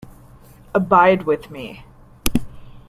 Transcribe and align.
Abide 0.73 1.27
with 1.27 1.51
me. 1.51 1.85